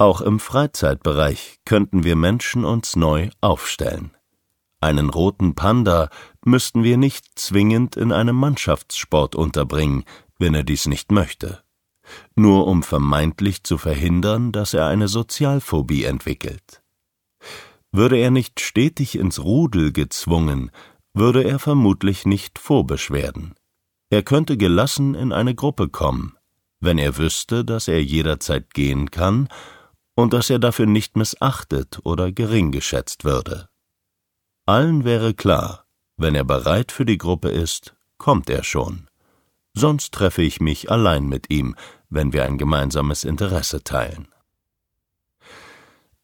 Auch 0.00 0.20
im 0.20 0.38
Freizeitbereich 0.38 1.58
könnten 1.64 2.04
wir 2.04 2.14
Menschen 2.14 2.64
uns 2.64 2.94
neu 2.94 3.30
aufstellen. 3.40 4.16
Einen 4.80 5.10
roten 5.10 5.56
Panda 5.56 6.08
müssten 6.44 6.84
wir 6.84 6.96
nicht 6.96 7.36
zwingend 7.36 7.96
in 7.96 8.12
einem 8.12 8.36
Mannschaftssport 8.36 9.34
unterbringen, 9.34 10.04
wenn 10.38 10.54
er 10.54 10.62
dies 10.62 10.86
nicht 10.86 11.10
möchte, 11.10 11.64
nur 12.36 12.68
um 12.68 12.84
vermeintlich 12.84 13.64
zu 13.64 13.76
verhindern, 13.76 14.52
dass 14.52 14.72
er 14.72 14.86
eine 14.86 15.08
Sozialphobie 15.08 16.04
entwickelt. 16.04 16.80
Würde 17.90 18.18
er 18.18 18.30
nicht 18.30 18.60
stetig 18.60 19.18
ins 19.18 19.42
Rudel 19.42 19.90
gezwungen, 19.92 20.70
würde 21.12 21.42
er 21.42 21.58
vermutlich 21.58 22.24
nicht 22.24 22.60
phobisch 22.60 23.10
werden. 23.10 23.56
Er 24.10 24.22
könnte 24.22 24.56
gelassen 24.56 25.16
in 25.16 25.32
eine 25.32 25.56
Gruppe 25.56 25.88
kommen, 25.88 26.36
wenn 26.78 26.98
er 26.98 27.18
wüsste, 27.18 27.64
dass 27.64 27.88
er 27.88 28.00
jederzeit 28.00 28.72
gehen 28.72 29.10
kann 29.10 29.48
und 30.18 30.32
dass 30.32 30.50
er 30.50 30.58
dafür 30.58 30.86
nicht 30.86 31.16
missachtet 31.16 32.00
oder 32.02 32.32
gering 32.32 32.72
geschätzt 32.72 33.22
würde. 33.22 33.68
Allen 34.66 35.04
wäre 35.04 35.32
klar, 35.32 35.86
wenn 36.16 36.34
er 36.34 36.42
bereit 36.42 36.90
für 36.90 37.04
die 37.04 37.18
Gruppe 37.18 37.50
ist, 37.50 37.94
kommt 38.16 38.50
er 38.50 38.64
schon. 38.64 39.06
Sonst 39.74 40.12
treffe 40.12 40.42
ich 40.42 40.60
mich 40.60 40.90
allein 40.90 41.28
mit 41.28 41.50
ihm, 41.50 41.76
wenn 42.10 42.32
wir 42.32 42.44
ein 42.46 42.58
gemeinsames 42.58 43.22
Interesse 43.22 43.84
teilen. 43.84 44.26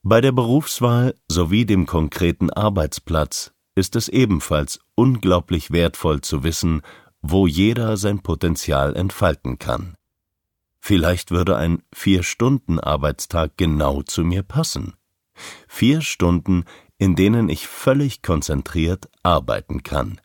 Bei 0.03 0.21
der 0.21 0.33
Berufswahl 0.33 1.15
sowie 1.29 1.65
dem 1.65 1.87
konkreten 1.87 2.51
Arbeitsplatz 2.51 3.53
ist 3.77 3.95
es 3.95 4.09
ebenfalls 4.09 4.81
unglaublich 4.97 5.71
wertvoll 5.71 6.21
zu 6.21 6.43
wissen, 6.43 6.83
wo 7.23 7.47
jeder 7.47 7.97
sein 7.97 8.25
Potenzial 8.25 8.97
entfalten 8.97 9.61
kann. 9.61 9.95
Vielleicht 10.87 11.31
würde 11.31 11.57
ein 11.57 11.83
Vier-Stunden-Arbeitstag 11.95 13.53
genau 13.57 14.03
zu 14.03 14.23
mir 14.23 14.43
passen. 14.43 14.93
Vier 15.67 16.03
Stunden, 16.03 16.67
in 16.99 17.17
denen 17.17 17.49
ich 17.49 17.67
völlig 17.67 18.21
konzentriert 18.21 19.09
arbeiten 19.23 19.83
kann, 19.83 20.21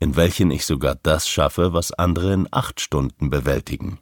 in 0.00 0.14
welchen 0.14 0.50
ich 0.50 0.66
sogar 0.66 0.96
das 1.02 1.30
schaffe, 1.30 1.72
was 1.72 1.92
andere 1.92 2.34
in 2.34 2.46
acht 2.50 2.82
Stunden 2.82 3.30
bewältigen. 3.30 4.00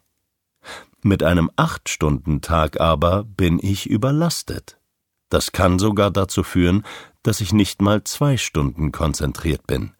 Mit 1.01 1.23
einem 1.23 1.49
Acht-Stunden-Tag 1.55 2.81
aber 2.81 3.23
bin 3.23 3.57
ich 3.63 3.89
überlastet. 3.89 4.81
Das 5.29 5.53
kann 5.53 5.79
sogar 5.79 6.11
dazu 6.11 6.43
führen, 6.43 6.83
dass 7.23 7.39
ich 7.39 7.53
nicht 7.53 7.81
mal 7.81 8.03
zwei 8.03 8.35
Stunden 8.35 8.91
konzentriert 8.91 9.65
bin. 9.65 9.93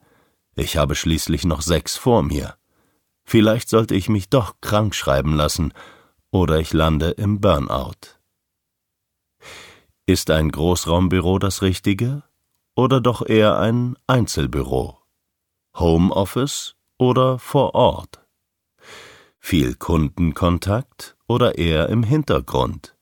Ich 0.56 0.76
habe 0.76 0.94
schließlich 0.94 1.46
noch 1.46 1.62
sechs 1.62 1.96
vor 1.96 2.22
mir. 2.22 2.56
Vielleicht 3.24 3.70
sollte 3.70 3.94
ich 3.94 4.10
mich 4.10 4.28
doch 4.28 4.56
krank 4.60 4.94
schreiben 4.94 5.34
lassen 5.34 5.72
oder 6.32 6.58
ich 6.58 6.72
lande 6.72 7.10
im 7.10 7.40
Burnout. 7.40 8.18
Ist 10.06 10.30
ein 10.30 10.50
Großraumbüro 10.50 11.38
das 11.38 11.62
Richtige 11.62 12.24
oder 12.74 13.00
doch 13.00 13.24
eher 13.24 13.58
ein 13.58 13.96
Einzelbüro? 14.08 14.98
Homeoffice 15.78 16.74
oder 16.98 17.38
vor 17.38 17.74
Ort? 17.74 18.26
Viel 19.38 19.74
Kundenkontakt 19.74 21.16
oder 21.28 21.58
eher 21.58 21.88
im 21.88 22.02
Hintergrund? 22.02 22.96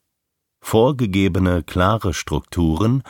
Vorgegebene 0.61 1.62
klare 1.62 2.12
Strukturen 2.12 3.03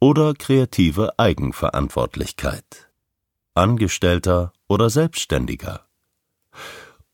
oder 0.00 0.34
kreative 0.34 1.18
Eigenverantwortlichkeit? 1.18 2.90
Angestellter 3.54 4.52
oder 4.68 4.90
Selbstständiger? 4.90 5.85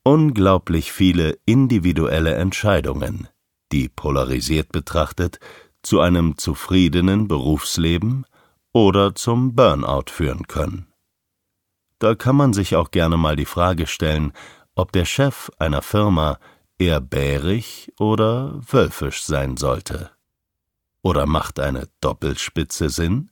Unglaublich 0.04 0.92
viele 0.92 1.38
individuelle 1.46 2.34
Entscheidungen, 2.34 3.28
die 3.72 3.88
polarisiert 3.88 4.72
betrachtet 4.72 5.38
zu 5.82 6.00
einem 6.00 6.38
zufriedenen 6.38 7.28
Berufsleben 7.28 8.26
oder 8.72 9.14
zum 9.14 9.54
Burnout 9.54 10.10
führen 10.10 10.46
können. 10.46 10.86
Da 11.98 12.14
kann 12.14 12.36
man 12.36 12.52
sich 12.52 12.74
auch 12.74 12.90
gerne 12.90 13.16
mal 13.16 13.36
die 13.36 13.44
Frage 13.44 13.86
stellen, 13.86 14.32
ob 14.74 14.92
der 14.92 15.04
Chef 15.04 15.50
einer 15.58 15.82
Firma 15.82 16.38
eher 16.78 17.00
bärig 17.00 17.92
oder 17.98 18.60
wölfisch 18.68 19.22
sein 19.22 19.56
sollte. 19.56 20.10
Oder 21.02 21.26
macht 21.26 21.60
eine 21.60 21.88
Doppelspitze 22.00 22.90
Sinn? 22.90 23.30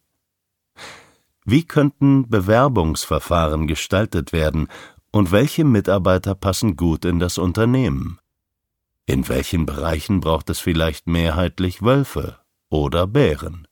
Wie 1.44 1.65
könnten 1.65 2.28
Bewerbungsverfahren 2.28 3.67
gestaltet 3.67 4.33
werden, 4.33 4.69
und 5.12 5.32
welche 5.32 5.65
Mitarbeiter 5.65 6.34
passen 6.34 6.76
gut 6.76 7.04
in 7.04 7.19
das 7.19 7.38
Unternehmen? 7.38 8.19
In 9.06 9.28
welchen 9.28 9.66
Bereichen 9.66 10.21
braucht 10.21 10.50
es 10.50 10.60
vielleicht 10.60 11.06
mehrheitlich 11.06 11.82
Wölfe 11.82 12.38
oder 12.69 13.06
Bären? 13.06 13.66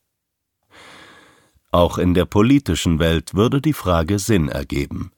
Auch 1.70 1.98
in 1.98 2.14
der 2.14 2.24
politischen 2.24 2.98
Welt 2.98 3.34
würde 3.34 3.60
die 3.60 3.72
Frage 3.72 4.18
Sinn 4.18 4.48
ergeben. 4.48 5.12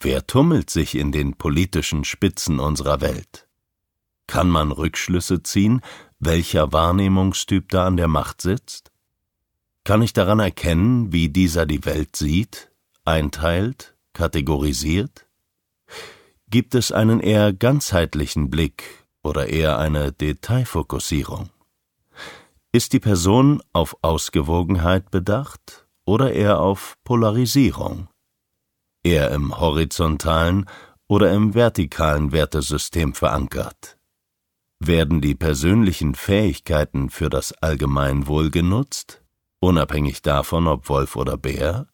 Wer 0.00 0.26
tummelt 0.26 0.70
sich 0.70 0.94
in 0.94 1.12
den 1.12 1.34
politischen 1.34 2.04
Spitzen 2.04 2.58
unserer 2.58 3.00
Welt? 3.00 3.48
Kann 4.26 4.48
man 4.48 4.70
Rückschlüsse 4.70 5.42
ziehen, 5.42 5.82
welcher 6.20 6.72
Wahrnehmungstyp 6.72 7.68
da 7.68 7.86
an 7.86 7.96
der 7.96 8.08
Macht 8.08 8.40
sitzt? 8.40 8.92
Kann 9.84 10.00
ich 10.00 10.12
daran 10.12 10.38
erkennen, 10.38 11.12
wie 11.12 11.28
dieser 11.28 11.66
die 11.66 11.84
Welt 11.84 12.14
sieht, 12.14 12.70
einteilt, 13.04 13.96
kategorisiert? 14.12 15.26
Gibt 16.50 16.74
es 16.74 16.90
einen 16.90 17.20
eher 17.20 17.52
ganzheitlichen 17.52 18.50
Blick 18.50 19.06
oder 19.22 19.46
eher 19.46 19.78
eine 19.78 20.10
Detailfokussierung? 20.10 21.50
Ist 22.72 22.92
die 22.92 22.98
Person 22.98 23.62
auf 23.72 23.96
Ausgewogenheit 24.02 25.12
bedacht 25.12 25.86
oder 26.04 26.32
eher 26.32 26.58
auf 26.58 26.96
Polarisierung? 27.04 28.08
Eher 29.04 29.30
im 29.30 29.60
horizontalen 29.60 30.68
oder 31.06 31.32
im 31.32 31.54
vertikalen 31.54 32.32
Wertesystem 32.32 33.14
verankert? 33.14 33.96
Werden 34.80 35.20
die 35.20 35.36
persönlichen 35.36 36.16
Fähigkeiten 36.16 37.10
für 37.10 37.30
das 37.30 37.52
Allgemeinwohl 37.62 38.50
genutzt, 38.50 39.22
unabhängig 39.60 40.20
davon, 40.22 40.66
ob 40.66 40.88
Wolf 40.88 41.14
oder 41.14 41.36
Bär? 41.36 41.86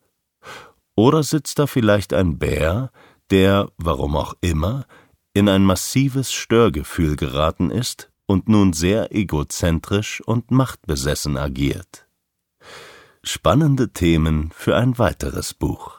Oder 0.94 1.22
sitzt 1.22 1.58
da 1.58 1.66
vielleicht 1.66 2.14
ein 2.14 2.38
Bär, 2.38 2.90
der, 3.30 3.70
warum 3.76 4.16
auch 4.16 4.34
immer, 4.40 4.86
in 5.34 5.48
ein 5.48 5.64
massives 5.64 6.32
Störgefühl 6.32 7.16
geraten 7.16 7.70
ist 7.70 8.10
und 8.26 8.48
nun 8.48 8.72
sehr 8.72 9.14
egozentrisch 9.14 10.20
und 10.20 10.50
machtbesessen 10.50 11.36
agiert. 11.36 12.06
Spannende 13.22 13.92
Themen 13.92 14.50
für 14.52 14.76
ein 14.76 14.98
weiteres 14.98 15.52
Buch. 15.52 15.95